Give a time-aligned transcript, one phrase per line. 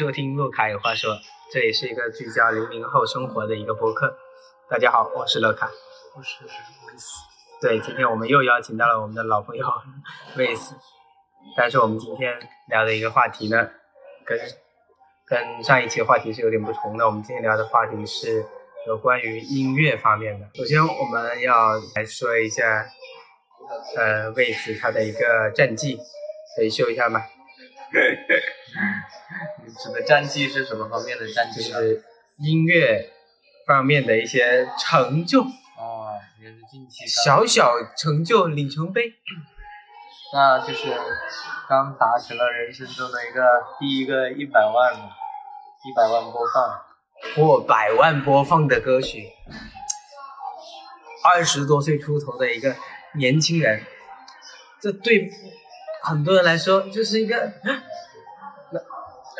[0.00, 1.14] 收听洛卡有话说，
[1.52, 4.16] 这里是一个聚焦零零后生活的一个播客。
[4.66, 5.70] 大家好，我是乐卡，
[6.16, 7.18] 我是威斯。
[7.60, 9.66] 对，今天我们又邀请到了我们的老朋友
[10.38, 10.74] 威斯，
[11.54, 12.34] 但是我们今天
[12.70, 13.68] 聊的一个话题呢，
[14.24, 14.40] 跟
[15.26, 17.04] 跟上一期话题是有点不同的。
[17.04, 18.42] 我们今天聊的话题是
[18.86, 20.46] 有关于音乐方面的。
[20.54, 22.86] 首先，我们要来说一下，
[23.98, 25.98] 呃，威斯他的一个战绩，
[26.56, 27.20] 可以秀一下吗？
[29.70, 31.62] 你指的战绩是什么方面的战绩？
[31.62, 32.02] 就是
[32.38, 33.12] 音乐
[33.68, 35.42] 方面的一些成就。
[35.42, 39.14] 哦，也是近期小小成就里程碑。
[40.34, 40.88] 那就是
[41.68, 43.42] 刚达成了人生中的一个
[43.78, 46.82] 第一个一百万，一百万播放，
[47.36, 49.28] 破百万播放的歌曲。
[51.32, 52.74] 二十多岁出头的一个
[53.14, 53.84] 年轻人，
[54.80, 55.30] 这对
[56.02, 57.52] 很多人来说就是一个。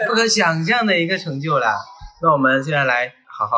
[0.08, 1.76] 不可想象的一个成就啦。
[2.22, 3.56] 那我们现在来好好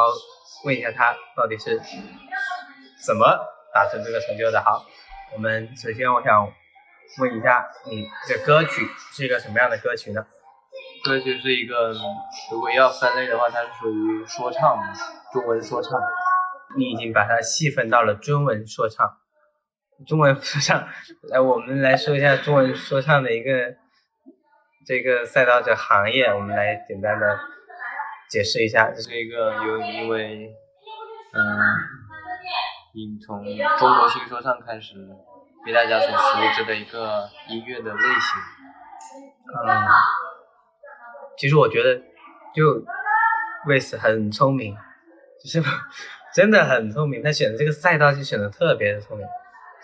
[0.65, 1.81] 问一下他，到底是
[3.07, 3.39] 怎么
[3.73, 4.61] 达成这个成就的？
[4.61, 4.85] 好，
[5.35, 6.53] 我们首先我想
[7.19, 10.27] 问一下，你的歌曲是一个什么样的歌曲呢？
[11.05, 11.93] 歌曲是一个，
[12.51, 14.79] 如果要分类的话，它是属于说唱，
[15.33, 15.93] 中文说唱。
[16.77, 19.19] 你已经把它细分到了中文说唱。
[20.07, 20.89] 中文说唱，
[21.31, 23.82] 来，我们来说一下中文说唱的一个。
[24.85, 27.39] 这个赛道这行业，我们来简单的
[28.29, 30.55] 解释一下，这是一个由因为，
[31.33, 31.41] 嗯，
[32.93, 34.95] 因从中国新说唱开始
[35.65, 38.41] 被大家所熟知的一个音乐的类型。
[39.55, 39.71] 嗯，
[41.37, 42.03] 其实我觉得，
[42.55, 42.85] 就
[43.67, 44.77] v 斯很聪明，
[45.41, 45.63] 就是
[46.35, 49.27] 真的很聪明，他选的这个赛道就选的特别的聪明，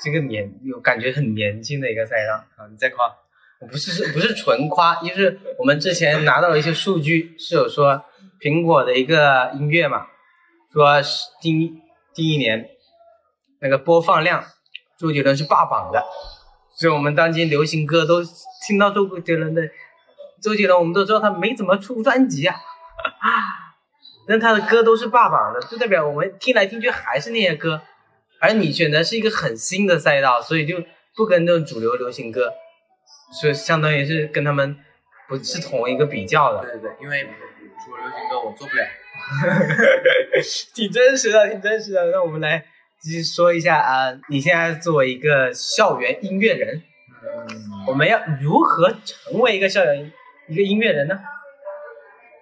[0.01, 2.43] 这个年有感觉很年轻的一个赛道。
[2.56, 3.15] 好，你再夸。
[3.61, 8.05] 我不是不是纯夸，就是我们之前拿到了一些数据，是有说
[8.41, 10.07] 苹果的一个音乐嘛，
[10.73, 11.73] 说是第
[12.15, 12.69] 第一年
[13.61, 14.45] 那个播放量，
[14.97, 16.05] 周杰伦是霸榜的，
[16.77, 18.23] 所以我们当今流行歌都
[18.65, 19.63] 听到周杰伦的，
[20.41, 22.55] 周杰伦我们都知道他没怎么出专辑啊，
[24.29, 27.83] 但他的歌都是霸榜的，就代表我们听来听去还是那些歌，
[28.41, 30.77] 而你选择是一个很新的赛道，所以就
[31.17, 32.53] 不跟那种主流流行歌。
[33.31, 34.77] 所以相当于是跟他们
[35.28, 36.62] 不是同一个比较的。
[36.62, 38.84] 对对对，因为说流行歌我做不了。
[40.75, 42.06] 挺真实的，挺真实的。
[42.12, 42.65] 那我们来
[43.00, 46.83] 继续说一下啊，你现在作为一个校园音乐人，
[47.22, 50.12] 嗯，我们要如何成为一个校园
[50.49, 51.19] 一个音乐人呢？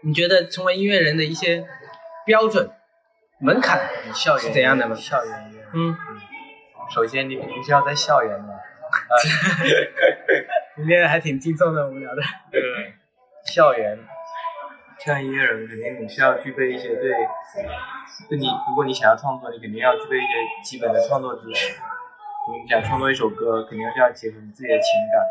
[0.02, 1.66] 你觉得成为音乐人的一些
[2.24, 2.70] 标准
[3.40, 4.94] 门槛校园怎样的吗？
[4.94, 5.96] 校园音乐，嗯，
[6.94, 8.48] 首先你肯定是要在校园的。
[10.76, 12.20] 今天还挺轻松的，我们聊的。
[12.52, 12.60] 对，
[13.46, 13.98] 校园，
[14.98, 17.10] 像音乐人，肯定你需要具备一些对，
[18.28, 20.28] 对你，如果你想要创作，你肯定要具备一些
[20.62, 21.80] 基本的创作知识。
[22.52, 25.24] 你想创作一首歌，肯定是要结合你自己的情感，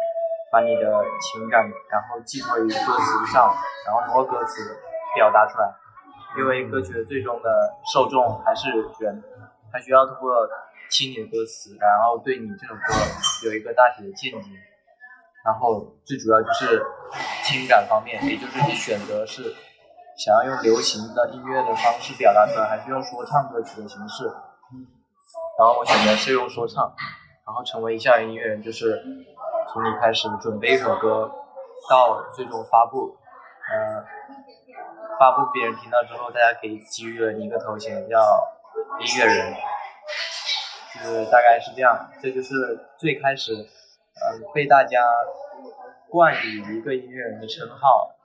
[0.51, 1.61] 把你的情感，
[1.91, 3.53] 然后寄托于歌词上，
[3.85, 4.75] 然后通过歌词
[5.13, 5.71] 表达出来。
[6.39, 9.23] 因为歌曲的最终的受众还是人，
[9.71, 10.49] 他需要通过。
[10.87, 12.79] 听你的歌词，然后对你这首歌
[13.47, 14.49] 有一个大体的见解，
[15.45, 16.83] 然后最主要就是
[17.43, 19.55] 情感方面，也就是你选择是
[20.17, 24.25] 想要用流行的音乐的方式表达出来，还是用说唱歌曲的形式。
[25.57, 26.91] 然后我选择是用说唱，
[27.45, 29.01] 然后成为一校园音乐人，就是
[29.71, 31.31] 从你开始准备一首歌，
[31.89, 33.15] 到最终发布，
[33.69, 34.03] 呃，
[35.19, 38.19] 发布别人听到之后，大家可以给予了你一个头衔，叫
[38.99, 39.53] 音乐人。
[40.95, 42.53] 就是大概是这样，这就是
[42.97, 43.67] 最开始，
[44.15, 44.99] 嗯，被大家
[46.09, 48.15] 冠以一个音乐人的称号，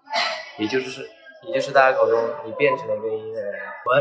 [0.59, 1.09] 也就是，
[1.47, 3.61] 也就是大家口中你变成了一个音乐人。
[3.85, 3.95] 我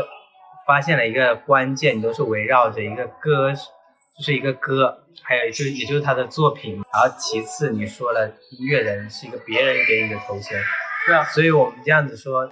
[0.66, 10.62] 发现了一个关键，你都是围绕着一个歌，就是一个歌，还有就也就是他的作品，然后其次你说了音乐人是一个别人给你的头衔，
[11.06, 12.48] 对啊，所以我们这样子说。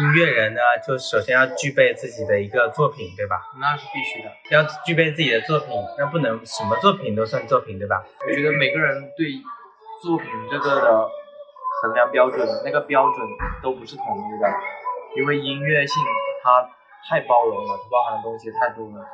[0.00, 3.36] 音乐人呢，就首先要具备自己的一个作品，对吧？
[3.60, 5.68] 那是必须的，要具备自己的作品，
[5.98, 8.02] 那不能什么作品都算作品，对吧？
[8.26, 9.28] 我觉得每个人对
[10.02, 11.08] 作品这个的
[11.82, 13.28] 衡量标准，那个标准
[13.62, 14.48] 都不是统一的，
[15.20, 16.02] 因为音乐性
[16.42, 16.66] 它
[17.10, 19.04] 太包容了，它包含的东西太多了。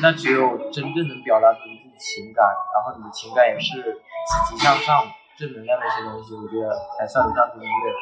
[0.00, 5.02] 那只有真正能表达出自己情感，然后你的情感也是积极向上、
[5.36, 7.92] 正能量的一些东西，我觉得才算得上是音乐。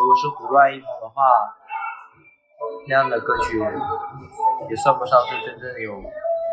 [0.00, 1.22] 如果是胡乱一通的话，
[2.86, 3.58] 那样的歌曲
[4.70, 5.92] 也算不上是真正有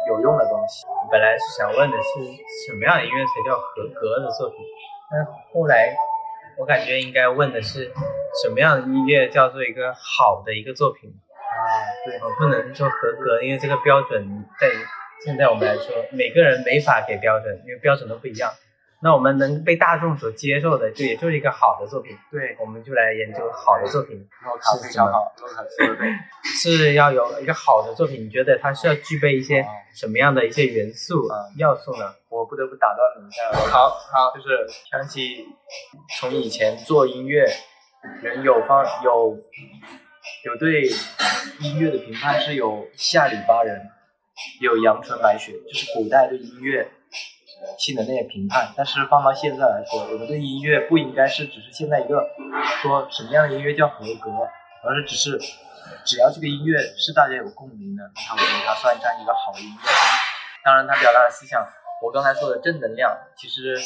[0.07, 0.85] 有用的东西。
[1.11, 2.23] 本来是想问的是
[2.65, 4.57] 什么样的音乐才叫合格的作品，
[5.11, 5.95] 但后来
[6.57, 7.91] 我感觉应该问的是
[8.43, 11.61] 什么样的音乐叫做一个好的一个作品啊，
[12.05, 14.67] 对，我不能说合格，因为这个标准在
[15.23, 18.51] 现在我们来说，每个人没法给标准，因为标准都不一样。
[19.05, 22.17] 那我们能被大众所接受的，就也就是一个好的作品。
[22.31, 24.27] 对，我们就来研究好的作品
[24.81, 25.11] 是什么。
[26.57, 29.63] 是要有一个好的作品，你觉得它是要具备一些
[29.93, 32.15] 什么样的一些元素要素呢？
[32.29, 33.43] 我不得不打断你一下。
[33.69, 35.45] 好好，就是想起
[36.19, 37.45] 从以前做音乐，
[38.23, 39.37] 人有方有
[40.45, 40.81] 有对
[41.59, 43.87] 音乐的评判是有下里巴人，
[44.61, 46.89] 有阳春白雪，就是古代对音乐。
[47.77, 52.27] 性的那些评判，但是放到现在来说，我们对音乐不应该是只是现在一个
[52.81, 54.31] 说什么样的音乐叫合格，
[54.83, 55.37] 而是只是
[56.05, 59.81] 只要这个音乐是大家有共鸣的，那我觉得它算上一个好的音乐。
[60.63, 61.61] 当然，它表达的思想，
[62.01, 63.77] 我刚才说的正能量，其实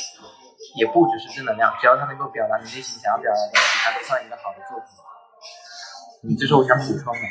[0.78, 4.88] 也不只是正能量，只要它能够表达你内心想要表达的东西，它都算一个好的作品。
[6.24, 7.26] 嗯，这是我想补充的。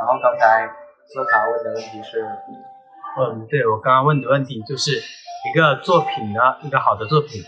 [0.00, 0.66] 然后刚才
[1.14, 2.24] 洛卡问的问题是，
[3.20, 5.00] 嗯，对我刚刚问的问题就是。
[5.50, 7.42] 一个作品呢，一个好的作品，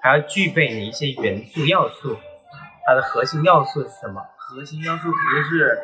[0.00, 2.16] 还要具备你一些元素要素？
[2.86, 4.22] 它的核心要素是什么？
[4.38, 5.78] 核心要素肯定是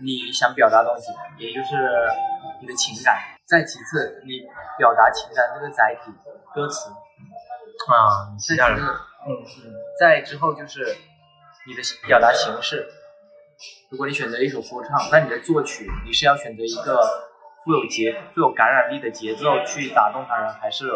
[0.00, 1.74] 你想表达东西，也就是
[2.60, 3.18] 你的情感。
[3.44, 4.46] 再其次，你
[4.78, 6.12] 表达情感这个载体，
[6.54, 8.86] 歌词啊，再其次，
[9.26, 9.34] 嗯
[9.66, 10.96] 嗯，再之后就是
[11.66, 12.86] 你的表达形式。
[13.90, 17.31] 如果你选择一首说唱，那你的作曲你是要选择一个。
[17.64, 20.90] 富有节、富有感染力的节奏去打动他人，还是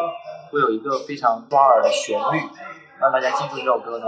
[0.50, 2.40] 会有一个非常抓耳的旋律，
[2.98, 4.06] 让大家记住这首歌呢？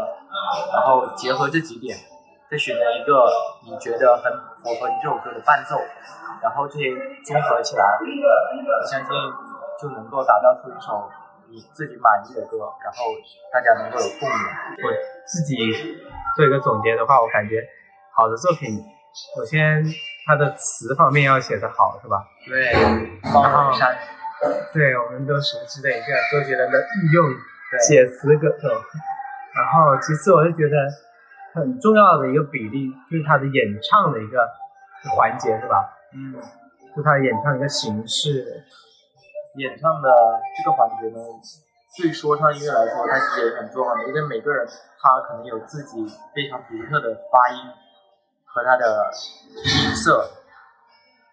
[0.73, 1.97] 然后结合这几点，
[2.51, 3.31] 再选择一个
[3.65, 4.33] 你觉得很
[4.63, 5.77] 符合你这首歌的伴奏，
[6.43, 6.91] 然后这些
[7.25, 9.09] 综合起来，我相信
[9.81, 11.09] 就能够打造出一首
[11.49, 13.15] 你自己满意的歌，然后
[13.53, 14.39] 大家能够有共鸣。
[14.83, 14.91] 我
[15.25, 15.55] 自己
[16.37, 17.63] 做一个总结的话，我感觉
[18.17, 18.83] 好的作品，
[19.37, 19.85] 首先。
[20.29, 22.21] 他的词方面要写得好，是吧？
[22.45, 22.71] 对，
[23.33, 23.97] 方文山，
[24.75, 27.25] 对，我们都熟知的一个周杰伦的御用
[27.81, 28.69] 写词歌手。
[29.57, 30.77] 然后，其次，我就觉得
[31.55, 34.47] 很重要的一个比例就是他的演唱的一个
[35.17, 35.97] 环节，是吧？
[36.13, 36.37] 嗯，
[36.95, 38.45] 就他演唱一个形式，
[39.57, 40.11] 演唱的
[40.59, 41.25] 这个环节呢，
[41.97, 44.69] 对说唱音乐来说，它其实也很重要的，因为每个人
[45.01, 47.65] 他可能有自己非常独特的发音。
[48.59, 49.09] 和他的
[49.55, 50.29] 音色，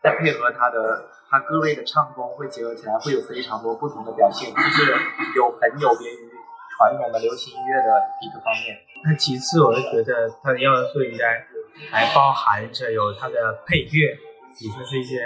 [0.04, 4.94] 再配合他的他各位的唱功，会结合起来，会有非常多不同的表现，就是
[5.36, 6.30] 有很有别于
[6.78, 7.90] 传统的流行音乐的
[8.22, 8.78] 一个方面。
[9.04, 11.48] 那其次，我是觉得它的要素应该
[11.90, 14.16] 还包含着有它的配乐，
[14.62, 15.18] 也就是一些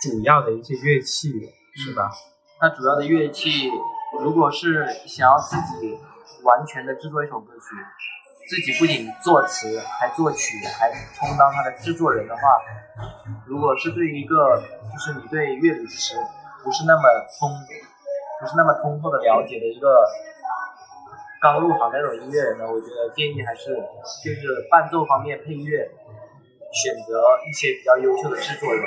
[0.00, 1.28] 主要的一些乐器，
[1.74, 2.10] 是吧？
[2.58, 3.70] 它主要的乐器，
[4.20, 6.00] 如果是想要自己
[6.44, 7.60] 完全的制作一首歌曲。
[8.46, 12.40] 自己不仅作词，还作曲，还充当他的制作人的话，
[13.44, 16.14] 如果是对一个就是你对乐理知识
[16.62, 17.02] 不是那么
[17.38, 17.50] 通，
[18.40, 20.06] 不是那么通透的了解的一个
[21.42, 23.74] 刚入行那种音乐人呢，我觉得建议还是
[24.22, 25.90] 就是伴奏方面配乐，
[26.70, 28.82] 选择一些比较优秀的制作人，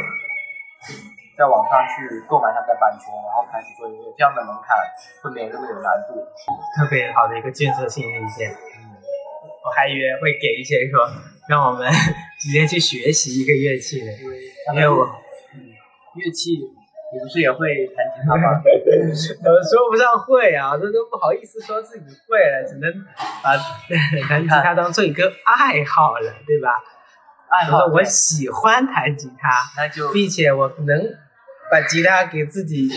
[1.37, 4.77] 在网上去购买他们的版权，然后开始做音乐，这样的门槛
[5.21, 6.15] 会没有那么有难度。
[6.79, 8.55] 特别好的一个建设性意见。
[9.65, 11.09] 我还以为会给一些说
[11.49, 11.91] 让我们
[12.39, 14.05] 直接去学习一个乐器的，
[14.73, 15.05] 因为我，
[16.15, 16.51] 乐器
[17.11, 18.61] 你不是也会弹吉他吗？
[18.63, 23.05] 我说不上会啊，这都不好意思说自己会了，只能
[23.43, 23.57] 把
[24.27, 26.69] 弹吉他当做一个爱好了，对吧？
[27.49, 31.01] 爱好，我喜欢弹吉他，那就，并且我能
[31.71, 32.89] 把吉他给自己，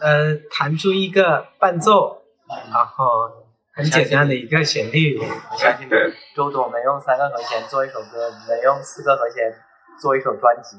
[0.00, 2.22] 呃，弹出一个伴奏，
[2.70, 3.45] 然后。
[3.76, 5.86] 很简单的一个旋律，我相信
[6.34, 9.52] 周董能用三个和弦做一首歌，能用四个和弦
[10.00, 10.78] 做一首专辑。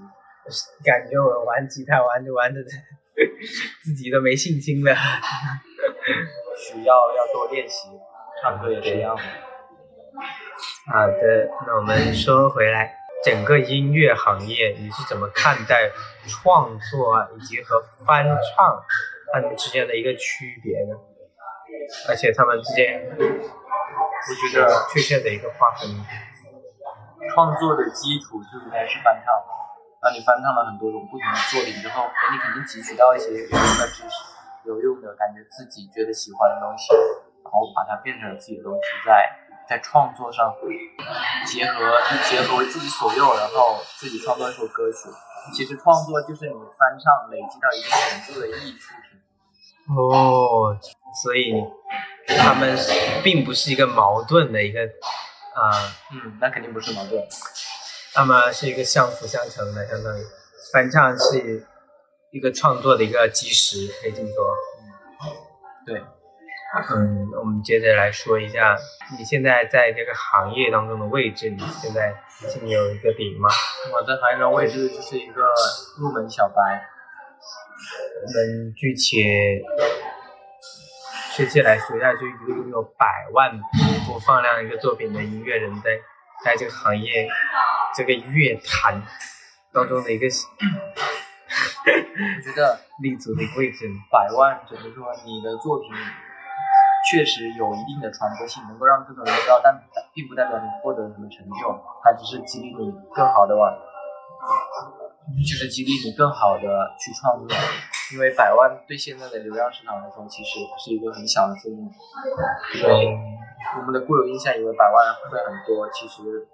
[0.84, 2.60] 感觉我玩吉他玩着玩着，
[3.84, 4.96] 自己都没信心了。
[6.58, 7.90] 需要要多练习，
[8.42, 9.22] 唱歌也是一样的。
[10.92, 15.92] 好的，那我们说回来，整个音乐行业你是怎么看待
[16.28, 18.84] 创作以及和翻唱
[19.32, 20.96] 它们之间的一个区别呢？
[22.08, 25.88] 而且他们之间，我觉得确切的一个划分，
[27.34, 29.34] 创作的基础就应该是翻唱。
[30.00, 34.16] 当你翻唱了很多种不同的作品之后，哎，你肯定汲取到一些有用的知识，
[34.66, 36.94] 有用的感觉自己觉得喜欢的东西，
[37.44, 39.28] 然后把它变成自己的东西，在
[39.68, 40.54] 在创作上
[41.46, 41.98] 结合
[42.30, 45.10] 结合为自己所用，然后自己创作一首歌曲。
[45.56, 49.17] 其实创作就是你翻唱累积到一定程度的艺术品。
[49.88, 50.78] 哦。
[51.24, 51.52] 所以
[52.38, 52.78] 他们
[53.24, 54.82] 并不是一个矛盾的一个
[55.56, 57.26] 啊，嗯，那肯定不是矛盾，
[58.16, 60.22] 那么是一个相辅相成的，相当于
[60.72, 61.66] 翻唱是
[62.30, 64.46] 一个创作的一个基石，可以这么说。
[65.24, 65.34] 嗯
[65.88, 66.04] 对，
[66.92, 68.78] 嗯，我们接着来说一下
[69.18, 72.14] 你现在在这个行业当中的位置，你现在
[72.48, 73.50] 心里有一个底吗？
[73.92, 75.42] 我在行业中位置就是一个
[75.98, 76.88] 入门小白。
[78.24, 79.24] 我们具体
[81.36, 83.60] 确切来说一下，就一个拥有百万
[84.08, 86.00] 播放量一个作品的音乐人，在
[86.44, 87.30] 在这个行业
[87.96, 89.02] 这个乐坛
[89.72, 90.26] 当中的一个，
[91.88, 93.88] 我觉得立足的位置。
[94.12, 95.90] 百万只能说你的作品
[97.12, 99.80] 确实有一定的传播性，能够让更多人知道，但
[100.14, 103.72] 并不代表你获得什么成就，它只是激励你更好的往。
[105.46, 106.64] 就是激励你更好的
[106.98, 107.48] 去创作，
[108.14, 111.92] 因为百万对现在的流量市场来说，其实是一个很小的数目。
[112.74, 113.12] 对，
[113.78, 116.48] 我们的固有印象以为百万会很多，其实，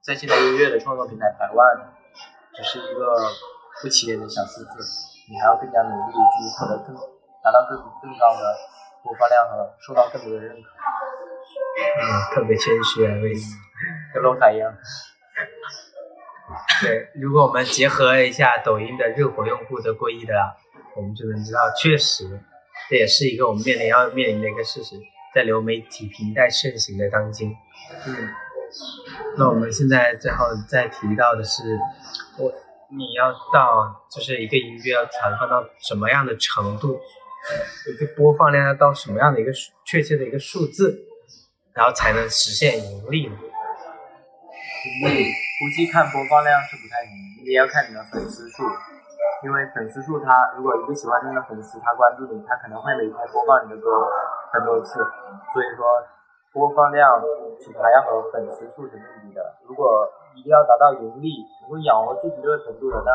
[0.00, 1.66] 在现在音乐的创作平台，百万
[2.54, 3.14] 只是一个
[3.82, 4.78] 不起眼的小数字，
[5.28, 6.94] 你还要更加努力去获得更
[7.42, 8.54] 达到更更高的
[9.02, 10.68] 播放量和受到更多的认可。
[11.98, 12.02] 嗯，
[12.34, 13.56] 特别谦虚啊，为此，
[14.14, 14.72] 跟洛凯一样。
[16.82, 20.34] 对，如果我们结合一下抖音的热火用户的过亿的，
[20.96, 22.40] 我们就能知道，确实
[22.88, 24.96] 这也是一个我们面临要面临的一个事实，
[25.34, 27.54] 在流媒体平台盛行的当今。
[28.06, 28.28] 嗯，
[29.38, 31.78] 那我们现在最后再提到的是，
[32.38, 32.52] 我
[32.90, 36.98] 你要到就是一个音乐要传放到什么样的程度，
[37.88, 39.52] 一个播放量要到什么样的一个
[39.84, 41.04] 确切的一个数字，
[41.74, 43.36] 然后才能实现盈利呢？
[45.02, 45.24] 盈利。
[45.60, 47.12] 估计看播放量是不太行，
[47.44, 48.62] 你也要看你的粉丝数，
[49.42, 53.88] 因为粉丝数它如果一个喜欢听的粉丝他关注你，他可能会每天播放你的歌
[54.52, 55.00] 很多次，
[55.52, 55.86] 所以说
[56.52, 57.22] 播放量
[57.58, 59.40] 其实还要和粉丝数成正比的。
[59.64, 61.30] 如果一定要达到盈利，
[61.62, 63.10] 能够养活自己这个程度的，那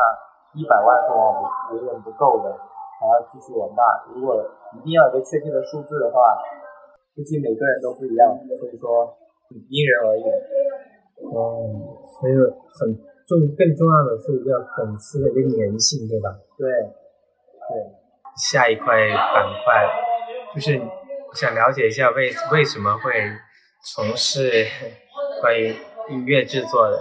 [0.54, 2.50] 一百万是往往远远不够的，
[2.98, 4.04] 还要继续往大。
[4.14, 4.42] 如果
[4.74, 6.42] 一定要有个确切的数字的话，
[7.14, 9.14] 估计每个人都不一样，所以说
[9.70, 10.24] 因人而异。
[11.32, 11.70] 哦，
[12.20, 12.92] 所以很
[13.26, 16.30] 重，更重要的是一个粉丝的一个粘性，对吧？
[16.56, 17.70] 对，对。
[18.36, 19.88] 下一块板块
[20.54, 20.80] 就是
[21.34, 23.12] 想了解一下为为什么会
[23.94, 24.66] 从事
[25.40, 25.74] 关于
[26.10, 27.00] 音乐制作的，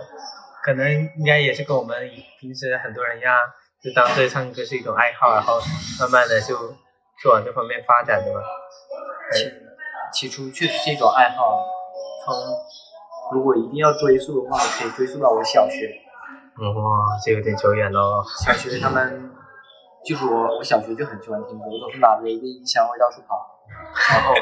[0.63, 3.37] 可能应该也是跟我们平时很多人一样，
[3.83, 5.59] 就当这唱歌是一种爱好，然后
[5.99, 6.55] 慢慢的就
[7.21, 8.39] 就往这方面发展的嘛。
[9.33, 9.51] 起
[10.13, 11.63] 起初确实是一种爱好，
[12.25, 12.33] 从。
[13.33, 15.99] 如果一定要追溯的话，可以追溯到我小学。
[16.55, 18.23] 哇，这有点久远喽。
[18.45, 19.29] 小学他们
[20.05, 23.59] 就是我，我小学就很喜欢听歌，我总是拿着一个音箱会到处跑，
[24.09, 24.33] 然后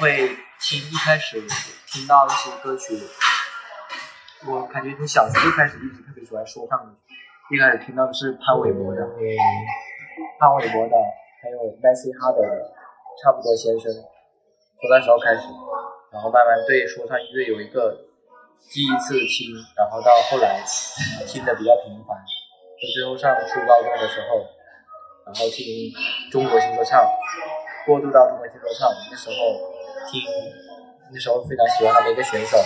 [0.00, 1.42] 会听一开始
[1.86, 2.96] 听到一些歌曲，
[4.48, 6.96] 我感觉从小学就开始一直特别喜欢说唱。
[7.50, 9.02] 一开始听到的是潘玮柏的，
[10.40, 10.96] 潘玮柏的，
[11.42, 11.58] 还有
[12.16, 12.72] Harder 的，
[13.22, 15.42] 差不多先生，从那时候开始。
[16.10, 17.96] 然后慢慢对说唱音乐有一个
[18.70, 20.62] 第一次听，然后到后来
[21.26, 24.46] 听的比较频繁，到最后上初高中的时候，
[25.26, 25.92] 然后听
[26.30, 27.04] 中国新说唱，
[27.86, 29.34] 过渡到中国新说唱，那时候
[30.08, 30.22] 听，
[31.12, 32.56] 那时候非常喜欢他们一个选手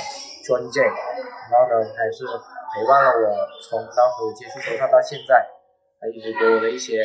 [0.47, 5.43] Johnny J，然后呢还是陪伴了我从当时接触说唱到现在，
[5.99, 7.03] 他一直给我的一些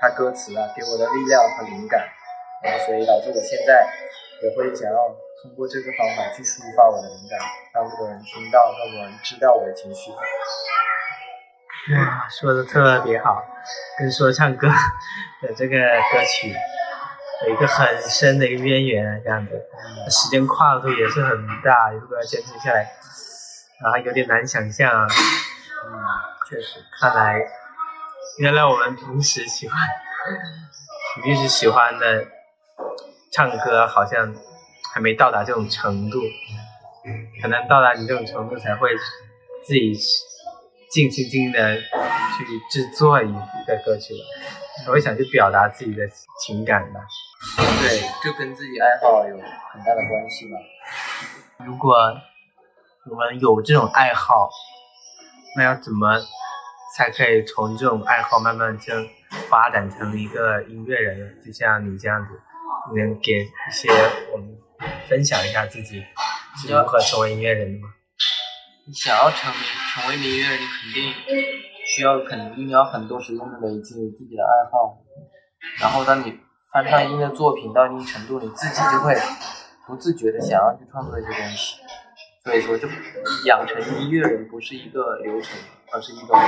[0.00, 2.08] 他歌词啊，给我的力量和灵感，
[2.62, 3.84] 然后所以导致我现在
[4.40, 5.23] 也会想要。
[5.44, 7.38] 通过这个方法去抒发我的灵感，
[7.74, 10.10] 让更多人听到，让更多人知道我的情绪。
[11.92, 13.44] 哇，说的特别好，
[13.98, 14.66] 跟说唱歌
[15.44, 16.56] 的这个歌曲
[17.46, 19.52] 有一个很深的一个渊源，这样子，
[20.10, 22.90] 时间跨度也是很大，如果要坚持下来，
[23.84, 25.06] 啊，有点难想象啊。
[25.06, 25.92] 嗯，
[26.48, 27.38] 确实，看来
[28.38, 29.78] 原来我们平时喜欢，
[31.22, 32.28] 平时喜欢的
[33.30, 34.34] 唱歌好像。
[34.94, 36.20] 还没到达这种程度，
[37.42, 38.90] 可能到达你这种程度才会
[39.64, 39.92] 自己
[40.88, 44.20] 尽心尽力的去制作一一个歌曲吧，
[44.84, 46.08] 才会想去表达自己的
[46.40, 47.00] 情感吧。
[47.82, 50.60] 对，就跟自己爱好有很大的关系吧。
[51.66, 51.96] 如果
[53.10, 54.48] 我们有这种爱好，
[55.56, 56.20] 那要怎么
[56.96, 58.92] 才可以从这种爱好慢慢就
[59.50, 61.42] 发展成一个音乐人？
[61.44, 62.40] 就像你这样子，
[62.94, 63.88] 能给一些
[64.32, 64.56] 我们。
[65.08, 66.02] 分享一下自己
[66.56, 67.88] 是如何成为音乐人的吗？
[68.86, 71.12] 你想要成成为音乐人，你肯定
[71.86, 74.98] 需要肯定要很多时间的累积自己的爱好，
[75.80, 76.38] 然后当你
[76.72, 79.14] 翻唱音乐作品到一定程度，你自己就会
[79.86, 81.76] 不自觉的想要去创作一些东西。
[82.44, 82.86] 所以说，就
[83.46, 85.58] 养成音乐人不是一个流程，
[85.90, 86.38] 而是一种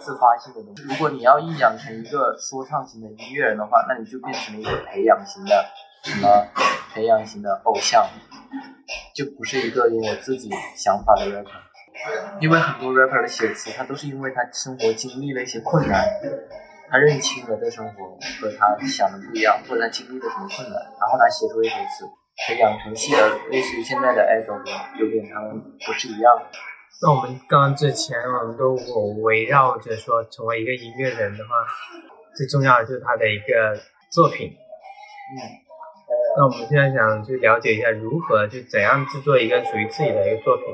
[0.00, 0.82] 自发性的东西。
[0.82, 5.66] 如果你要一养成一个说唱型的音乐人的话，那你就变成了一个培养型的
[6.04, 6.48] 什么
[6.94, 8.08] 培养型的偶像，
[9.14, 12.40] 就不是一个有我自己想法的 rapper。
[12.40, 16.04] 因为很多 rapper 的写词，他都是因为他生活经历了一些困难，
[16.90, 22.08] 他认清了这生活和他想的不一样，或者他经历了什么困难，然后他写出一首词。
[22.46, 24.56] 培养成系的类似于现在的 idol
[24.98, 26.46] 有点他们不是一样的。
[27.02, 28.72] 那我们刚刚之前我们都
[29.20, 31.50] 围绕着说成为一个音乐人的话，
[32.34, 33.78] 最重要的就是他的一个
[34.10, 34.48] 作品。
[34.48, 35.69] 嗯。
[36.36, 40.66] 那我们现在想去了解一下如何去怎样制作一个属于自己的一个作品。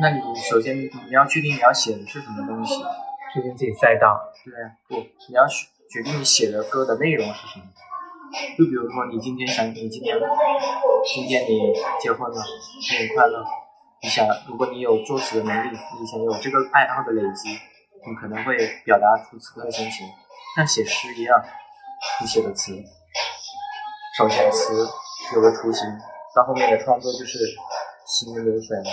[0.00, 0.20] 那你
[0.50, 2.82] 首先你要确定你要写的是什么东西，
[3.32, 4.20] 确定自己赛道。
[4.44, 4.52] 对，
[4.88, 7.64] 不，你要决决定你写的歌的内容是什么。
[8.58, 10.18] 就比如说，你今天想，你今天，
[11.14, 13.44] 今天你结婚了，祝你快乐。
[14.02, 20.06] 你想，如果你有作词的能力，你以前有这个爱好的累积，你可能会表达出此刻的心情，
[20.56, 21.40] 像写诗一样，
[22.20, 22.72] 你写的词，
[24.16, 24.72] 首先词
[25.34, 25.84] 有个雏形，
[26.36, 27.36] 到后面的创作就是
[28.06, 28.92] 行云流水嘛，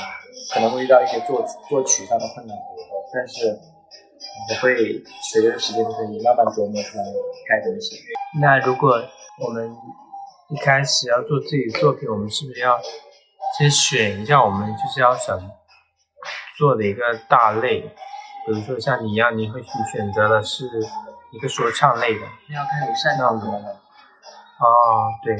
[0.51, 2.57] 可能会遇到一些作作曲上的困难，
[3.13, 3.55] 但是
[4.49, 7.03] 我会随着时间的推移，慢慢琢磨出来
[7.47, 7.97] 该怎么写。
[8.41, 8.99] 那如果
[9.45, 9.71] 我们
[10.49, 12.79] 一开始要做自己的作品，我们是不是要
[13.59, 15.39] 先选一下我们就是要想
[16.57, 17.81] 做的一个大类？
[18.47, 20.65] 比如说像你一样，你会去选择的是
[21.31, 22.21] 一个说唱类的。
[22.49, 23.81] 那要看你擅长什么了。
[24.67, 25.35] 哦，对。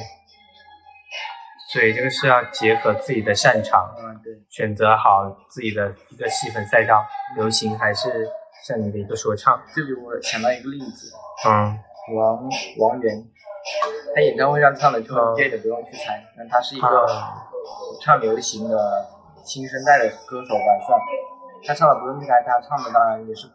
[1.71, 7.01] 所以这个是要结合自己的擅长，嗯，对，选择好自己的一个细分赛道，
[7.37, 8.27] 流行还是
[8.67, 9.57] 像你的一个说唱。
[9.73, 11.13] 这里我想到一个例子，
[11.47, 11.79] 嗯，
[12.13, 13.23] 王王源。
[14.13, 17.07] 他演唱会上唱的就一点都不用去猜，那他是一个
[18.01, 19.07] 唱流行的
[19.45, 20.99] 新生代的歌手吧算。
[21.65, 23.47] 他唱的不用去猜，他唱的当然也是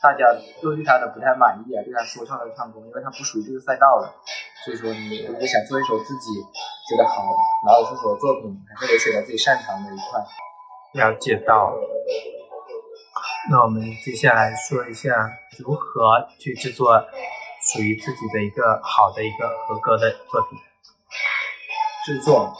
[0.00, 0.24] 大家
[0.62, 4.12] 都对他的不太满意啊，对他说唱的唱功，因为他不属于这个赛道的。
[4.64, 6.34] 所以说，你如果想做一首自己
[6.88, 7.22] 觉得好、
[7.66, 10.20] 拿得出手的作品，还是得选择自己擅长的一块。
[10.94, 11.74] 了解到。
[13.50, 15.10] 那我们接下来说一下
[15.58, 17.04] 如何去制作。
[17.62, 20.58] 属于自己的一个好的一个合格的作品
[22.06, 22.56] 制作，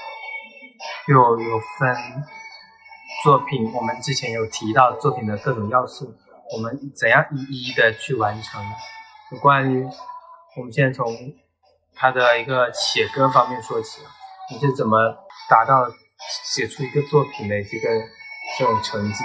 [1.09, 1.97] 又有分
[3.25, 3.73] 作品。
[3.73, 6.15] 我们之前有提到作品的各种要素，
[6.53, 8.63] 我们怎样一一的去完成？
[9.33, 9.89] 有关于
[10.59, 11.07] 我们现在从
[12.01, 14.01] 他的一个写歌方面说起，
[14.51, 14.97] 你是怎么
[15.51, 15.85] 达到
[16.49, 17.89] 写出一个作品的这个
[18.59, 19.23] 这种成绩？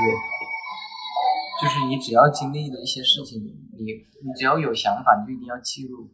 [1.61, 6.11] 就是你只要经历了一些事情，你你只要有想法，你就一定要记录。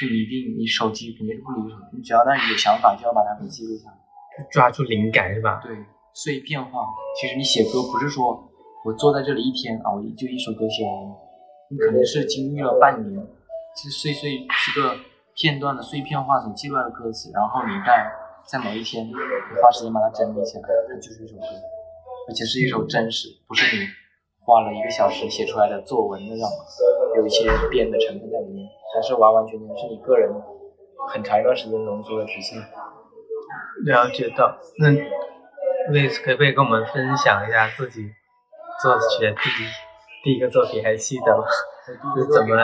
[0.00, 5.60] 就一定你手机肯定是不离手，你只要那有想法，就要把它给记录下来，抓住灵感是吧？
[5.62, 5.76] 对，
[6.12, 6.82] 碎片化。
[7.14, 8.50] 其实你写歌不是说
[8.84, 11.14] 我坐在这里一天啊，我就一首歌写完了，
[11.70, 13.24] 你可能是经历了半年，
[13.76, 14.96] 是碎碎这个
[15.34, 18.10] 片段的碎片化所记录的歌词，然后你在
[18.44, 19.12] 在某一天你
[19.62, 21.46] 花时间把它整理起来，它就是一首歌，
[22.28, 23.86] 而且是一首真实，不是你。
[24.44, 26.50] 花了一个小时写出来的作文那种，
[27.16, 30.28] 有一些编的成分在里面，但是完完全全是你个人
[31.10, 32.58] 很长一段时间浓缩的体现。
[33.86, 34.90] 了解到，那
[35.92, 38.10] 魏斯可不可以跟我们分享一下自己
[38.82, 39.68] 作曲的第一
[40.24, 41.44] 第一个作品，还记得吗？
[41.84, 42.56] 是怎么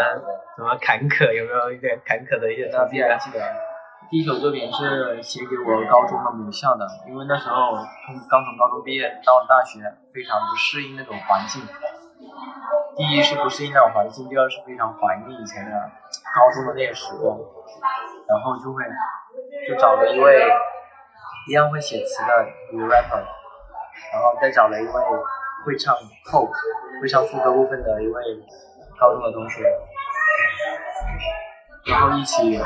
[0.57, 1.33] 怎么坎坷？
[1.33, 3.19] 有没有一点坎坷的一些经历？
[3.19, 3.43] 记得。
[4.11, 9.81] 第一首作品是写给我高中的母校的，因为那时候从刚从高中毕业到大学，
[10.15, 11.61] 非常不适应那种环境。
[12.97, 15.71] 第一是不适应那种环境，第二是非常怀念以前的
[16.35, 17.37] 高中的那些时光。
[18.29, 18.85] 然后就会
[19.67, 20.47] 就找了一位
[21.49, 23.25] 一样会写词的女 rapper，
[24.13, 24.93] 然后再找了一位
[25.65, 25.95] 会唱
[26.31, 26.51] pop
[27.01, 28.23] 会唱副歌部分的一位
[29.01, 29.63] 高中的同学，
[31.87, 32.61] 然后一起。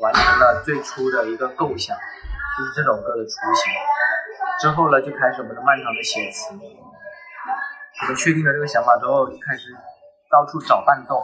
[0.00, 3.68] 完成了最初的一个构想，就是这首歌的雏形。
[4.58, 6.56] 之后呢，就开始我们的漫长的写词。
[6.56, 9.76] 我们确定了这个想法之后，就开始
[10.30, 11.22] 到处找伴奏，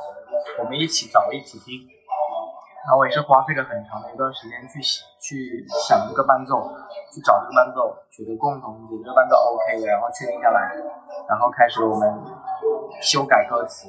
[0.58, 1.88] 我们一起找，一起听。
[2.84, 4.78] 然后我也是花费了很长的一段时间去
[5.24, 6.68] 去想这个伴奏，
[7.14, 10.76] 去找这个伴奏，觉得共同觉得这个伴奏 OK 的，然后确定下来，
[11.30, 12.12] 然后开始我们
[13.00, 13.88] 修改歌词，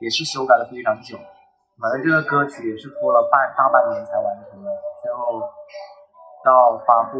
[0.00, 1.16] 也是修改了非常久。
[1.80, 4.70] 反正这个歌曲也是拖了半大半年才完成的，
[5.02, 5.42] 最后
[6.44, 7.18] 到发布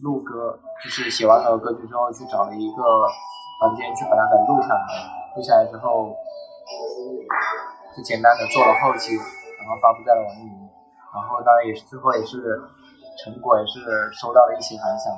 [0.00, 2.82] 录歌，就是写完了歌曲之后去找了一个
[3.60, 4.82] 房间去把它给录下来，
[5.34, 6.14] 录下来之后
[7.96, 10.54] 就简单的做了后期，然后发布在了网易云。
[11.14, 12.38] 然后当然也是最后也是
[13.22, 15.10] 成果也是收到了一些反响，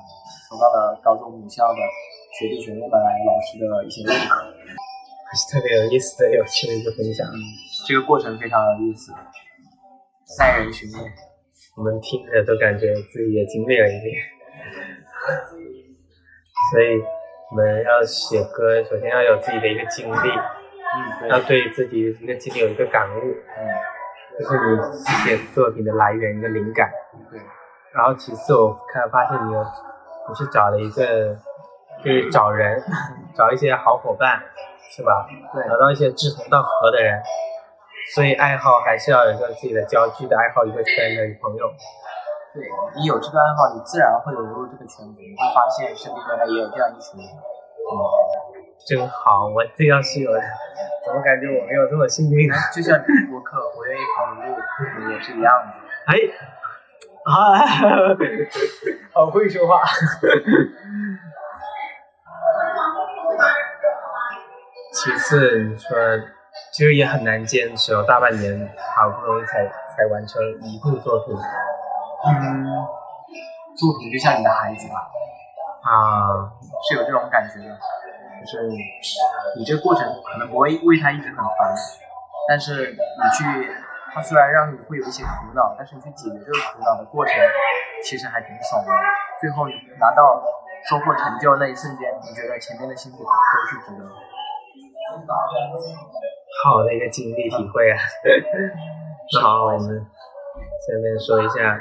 [0.48, 1.80] 收到了高中母校的
[2.38, 2.92] 学弟学妹们
[3.24, 4.44] 老师的一些认可，
[5.36, 7.28] 还是特别有意思的、有趣的一个分享。
[7.28, 7.36] 嗯，
[7.86, 9.12] 这个过程非常有意思，
[10.40, 11.12] 耐人寻味，
[11.76, 14.16] 我们听着都感觉自己也经历了一遍。
[16.72, 17.02] 所以
[17.50, 20.28] 我们要写歌，首先要有自己的一个经历，
[21.20, 23.60] 嗯，要对自己一个经历有一个感悟，嗯，
[24.38, 26.90] 这是你写作品的来源、一个灵感。
[27.30, 27.38] 对，
[27.92, 29.62] 然后其次，我看发现你有，
[30.30, 31.36] 你是找了一个，
[32.02, 32.82] 就是找人，
[33.36, 34.42] 找一些好伙伴，
[34.90, 35.26] 是吧？
[35.52, 37.22] 对，找到一些志同道合的人，
[38.14, 41.70] 所以爱好还是要有一个自己的交际的爱好，一个圈的朋友。
[42.54, 42.64] 对
[42.96, 47.28] 你有这个爱好，你自然会融入这个圈子，你会发现身边原来也有这样一群人。
[47.86, 47.94] 嗯，
[48.86, 50.42] 真好，我这要是有人，
[51.04, 52.56] 怎么感觉我没有这么幸运呢？
[52.74, 54.56] 就像你播客，我愿意跑路，
[55.06, 55.72] 你也是一样的。
[56.06, 56.16] 哎，
[57.24, 57.58] 啊，
[59.12, 59.82] 好会说话。
[65.06, 65.96] 其次，你说
[66.72, 68.50] 其实也很难坚持哦，大半年
[68.96, 69.64] 好不容易才
[69.94, 71.32] 才完成一部作品。
[72.26, 72.66] 嗯，
[73.78, 75.06] 作品就像你的孩子吧，
[75.86, 76.50] 啊，
[76.88, 77.70] 是有这种感觉的，
[78.42, 78.66] 就是
[79.56, 81.72] 你这个过程可能不会为他一直很烦，
[82.48, 83.70] 但是你去，
[84.12, 87.32] 他虽然让你会有一些苦恼，但是你去解决这个苦恼的过程，
[88.02, 88.90] 其实还挺爽的。
[89.40, 90.42] 最后你拿到
[90.90, 93.30] 收获成就那一瞬间，你觉得前面的辛苦都
[93.70, 94.10] 是值得的。
[96.62, 97.98] 好的一个经历体会啊。
[99.32, 101.78] 那好，我们下面说一下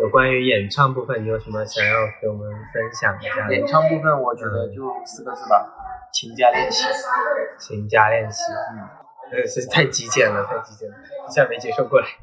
[0.00, 3.54] 有关于演唱部分，你有什么想要给我们分享一下的？
[3.54, 5.66] 演唱部分，我觉得就四个字吧，
[6.12, 6.84] 勤加练习。
[7.58, 8.86] 勤加练习，嗯，
[9.32, 10.96] 呃，是太极简了，太极简了，
[11.28, 12.06] 一下没接受过来。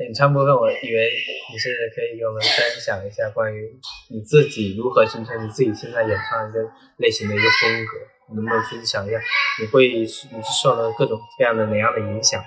[0.00, 1.10] 演唱部分，我以为
[1.52, 3.78] 你是可以给我们分享一下关于
[4.10, 6.58] 你自己如何形成你自己现在演唱一个
[6.96, 9.16] 类型的一个风格，你能不能分享一下？
[9.60, 12.42] 你会你是受了各种各样的哪样的影响？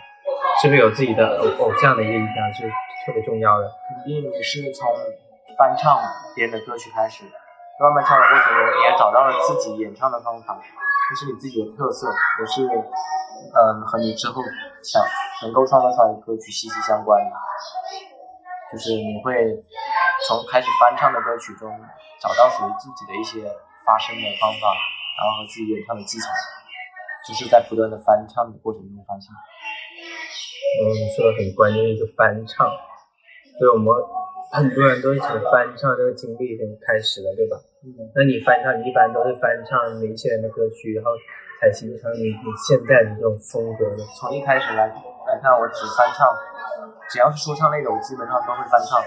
[0.62, 2.64] 是不是有自己的偶偶像的一个影响是
[3.06, 3.68] 特别重要的？
[3.68, 4.88] 肯定你是从
[5.58, 6.00] 翻唱
[6.36, 7.24] 别人的歌曲开始，
[7.80, 10.58] 慢慢唱的过程中，你也找到了自己演唱的方法，
[11.10, 14.42] 这是你自己的特色，也是嗯和你之后
[14.82, 15.04] 想
[15.44, 17.36] 能够创造出来的歌曲息息相关的。
[18.72, 19.36] 就是你会
[20.28, 21.70] 从开始翻唱的歌曲中
[22.20, 23.48] 找到属于自己的一些
[23.86, 24.68] 发声的方法，
[25.16, 26.28] 然后和自己演唱的技巧，
[27.28, 29.32] 就是在不断的翻唱的过程中发现。
[30.76, 32.68] 嗯，你说的很关键，一个翻唱，
[33.56, 33.88] 所以我们
[34.52, 37.56] 很多人都是从翻唱这个经历中开始的，对吧？
[37.88, 41.16] 嗯，那你翻唱，你一般都是翻唱哪些人的歌曲，然后
[41.62, 44.04] 才形成你你现在的这种风格的？
[44.20, 46.28] 从一开始来来看，我只翻唱，
[47.08, 49.00] 只要是说唱类的，我基本上都会翻唱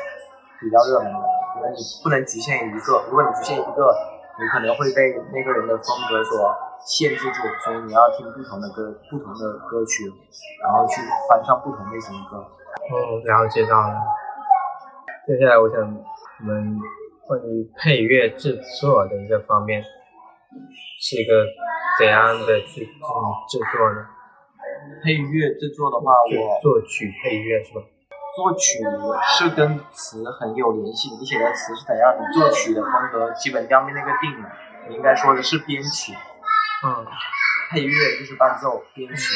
[0.56, 1.20] 比较热门的，
[1.60, 3.92] 因为你不能局限于一个，如果你局限于一个，
[4.38, 6.54] 你可能会被那个人的风格所
[6.86, 10.06] 限制住，所以你要听不同的歌，不同的歌曲，
[10.62, 12.38] 然后去翻唱不同类型的歌。
[12.38, 13.98] 哦，了解到了。
[15.26, 16.78] 接下来我想我们
[17.26, 19.82] 关于配乐制作的一个方面，
[21.02, 21.44] 是一个
[21.98, 24.06] 怎样的去制作呢？
[25.02, 27.82] 配乐制作的话，我作曲配乐是吧？
[28.38, 28.78] 作曲
[29.26, 34.48] 是跟词很有联系，你写的词是怎样，你作曲的风格基本上面那个定了。
[34.88, 36.14] 你应该说的是编曲，
[36.86, 37.04] 嗯，
[37.72, 39.34] 配乐就是伴奏，编曲。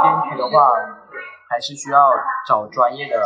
[0.00, 0.70] 编曲的话，
[1.50, 2.08] 还是需要
[2.46, 3.20] 找专业的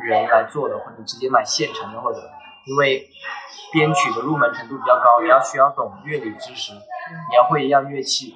[0.00, 2.18] 人来做的，或者直接买现成的，或者
[2.64, 3.06] 因为
[3.74, 8.34] 编曲的入门程度比较高，你要需要懂乐理知识，你要会一样乐器，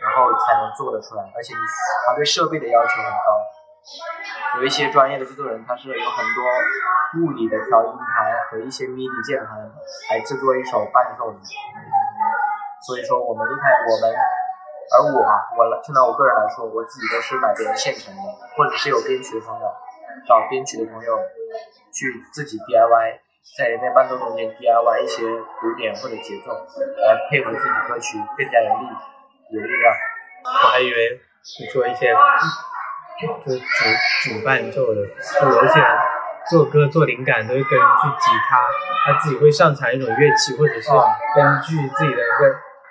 [0.00, 1.60] 然后才能做得出来，而且你
[2.06, 3.42] 他对设备的要求很高。
[4.56, 6.44] 有一些专业的制作人，他是有很多
[7.24, 9.56] 物理的调音台和一些 MIDI 键盘
[10.10, 11.38] 来制作一首伴奏的。
[12.84, 14.12] 所以说，我们一开我们，
[14.92, 15.24] 而我，
[15.56, 18.20] 我来就拿我个人来说，我自己都是买别人现成的，
[18.56, 19.66] 或者是有编曲的朋友，
[20.28, 21.16] 找编曲的朋友
[21.94, 23.20] 去自己 DIY，
[23.56, 25.24] 在人家伴奏中间 DIY 一些
[25.62, 28.84] 鼓点或者节奏，来配合自己歌曲更加有力
[29.54, 29.94] 有力量。
[30.44, 32.12] 我还以为是做一些
[33.22, 33.64] 就是主
[34.24, 35.00] 主伴奏的，
[35.40, 35.88] 就有一些人
[36.50, 38.66] 做歌做灵感都会根据吉他，
[39.06, 40.90] 他自己会上传一种乐器，或者是
[41.34, 42.46] 根据自己的一个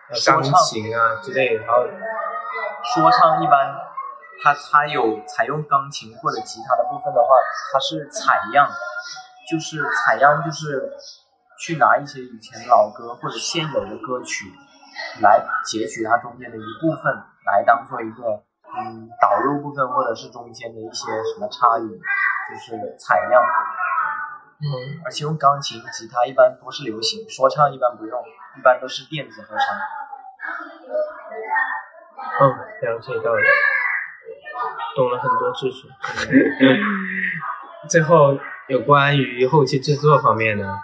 [0.10, 3.76] 呃钢琴啊之类的，然后说唱一般，
[4.42, 7.36] 它它有采用钢琴或者吉他的部分的话，
[7.74, 8.70] 它是采样，
[9.52, 10.94] 就是采样就是
[11.60, 14.46] 去拿一些以前老歌或者现有的歌曲，
[15.22, 17.14] 来截取它中间的一部分，
[17.46, 18.44] 来当做一个
[18.78, 23.42] 嗯导入部分或者是中间的一些什么差异，就是采样。
[24.62, 28.22] 嗯，而且用钢琴、吉他一般都是流行，说唱一般不用，
[28.58, 29.66] 一般都是电子合成。
[32.40, 32.44] 嗯，
[32.82, 33.42] 了解到了，
[34.96, 35.88] 懂了很多知识。
[37.90, 40.78] 最后有关于后期制作方面的，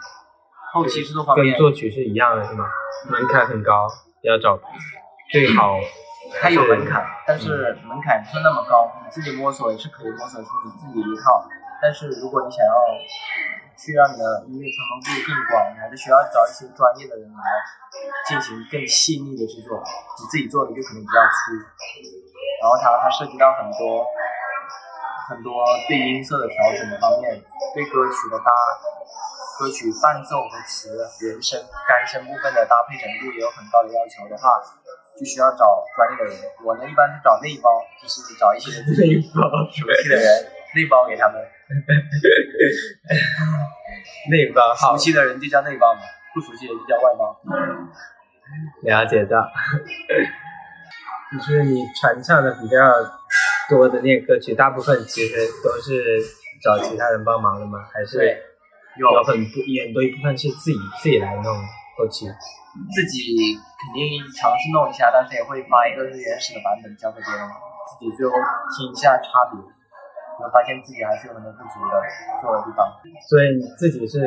[0.74, 2.66] 后期制作方面，跟作曲是一样的，是吗？
[3.12, 3.88] 门槛很高，
[4.24, 4.60] 要找
[5.32, 5.78] 最好。
[6.36, 11.48] 它有门槛，但是门槛不是那么高，你自己摸索也是可以摸索出你自己一套。
[11.82, 12.74] 但是如果你想要
[13.78, 17.46] 去让你的音乐传播度更广，你还是需要找一些专业的人来
[18.28, 19.78] 进行更细腻的制作。
[20.18, 21.54] 你自己做的就可能比较粗，
[22.62, 24.06] 然后它它涉及到很多
[25.30, 27.38] 很多对音色的调整的方面，
[27.78, 28.50] 对歌曲的搭
[29.62, 30.90] 歌曲伴奏和词
[31.22, 34.58] 原声干声部分的搭配程度也有很高的要求的话，
[35.18, 36.38] 就需要找专业的人。
[36.64, 38.70] 我呢一般是找内包，就是找一些
[39.02, 39.42] 内包
[39.74, 40.26] 熟悉的人
[40.78, 41.42] 内包给他们。
[44.30, 46.02] 内包好，熟悉的人就叫内包嘛，
[46.34, 47.42] 不熟悉的就叫外包。
[48.84, 49.50] 了解到，
[51.34, 52.78] 就是你传唱的比较
[53.70, 56.22] 多的那个歌曲，大部分其实都是
[56.62, 57.80] 找其他人帮忙的吗？
[57.94, 58.18] 还是
[58.98, 59.44] 有有很多
[59.86, 61.44] 很多一部分是自己自己来弄
[61.98, 62.30] 后期？
[62.94, 67.42] 自己肯定尝试弄一下，但是也会发一个最原始的版本交给别人，
[67.90, 68.32] 自己最后
[68.78, 69.58] 听一下差别。
[70.38, 71.94] 然后发现自己还是有很多不足的
[72.40, 72.86] 做的地方，
[73.26, 74.22] 所以你自己是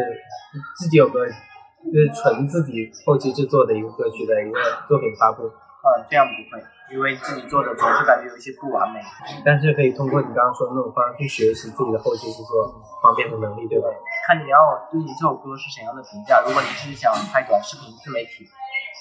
[0.75, 5.47] 自己有个就是纯自己后期制作的一个歌曲的一个作品发布。
[5.81, 6.61] 嗯，这样不会，
[6.93, 9.01] 因为自己做的总是感觉有一些不完美。
[9.45, 12.69] 但是可以通过你刚刚说的那种方式去学习自己的后期制作
[13.01, 13.89] 方面的能力，对吧？
[14.29, 14.59] 看你要
[14.93, 16.45] 对你这首歌是怎样的评价。
[16.45, 18.45] 如果你是想拍短视频自媒体，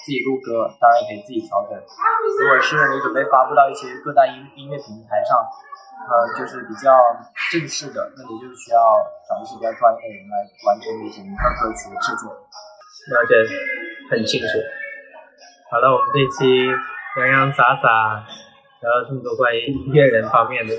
[0.04, 1.76] 自己录歌，当然可以自己调整。
[1.76, 5.36] 如果是你准备发布到一些各大音音乐平台上。
[6.00, 6.96] 呃，就是比较
[7.52, 8.80] 正式的，那你就需要
[9.28, 12.32] 找一些比较专业的人来完成你整个歌曲的制作。
[12.32, 13.36] 了解，
[14.10, 14.46] 很清楚。
[15.70, 16.66] 好了，我们这期
[17.16, 18.26] 洋洋洒洒
[18.82, 20.74] 聊了这么多关于音乐人方面的，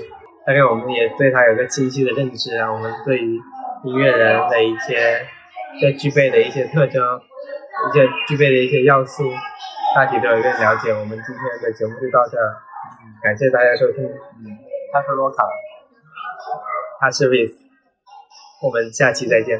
[0.46, 2.70] 大概我们也对他有个清晰的认知啊。
[2.70, 3.40] 我们对于
[3.84, 5.26] 音乐人的一些
[5.80, 7.02] 要具备的一些特征，
[7.88, 9.24] 一些具备的一些要素，
[9.96, 10.90] 大体都有一个了解。
[10.92, 12.60] 我们今天的节目就到这儿，
[13.22, 14.04] 感谢大家收听。
[14.04, 14.58] 嗯。
[14.92, 15.42] 他是罗卡，
[17.00, 17.54] 他是 Vis，
[18.62, 19.58] 我们下期再见。